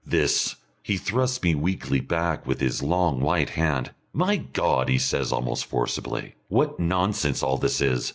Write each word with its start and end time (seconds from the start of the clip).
This" 0.03 0.55
He 0.81 0.97
thrusts 0.97 1.43
me 1.43 1.53
weakly 1.53 1.99
back 1.99 2.47
with 2.47 2.59
his 2.59 2.81
long, 2.81 3.19
white 3.21 3.51
hand. 3.51 3.91
"My 4.13 4.37
God!" 4.37 4.89
he 4.89 4.97
says 4.97 5.31
almost 5.31 5.65
forcibly, 5.65 6.33
"what 6.49 6.79
nonsense 6.79 7.43
all 7.43 7.59
this 7.59 7.79
is! 7.81 8.09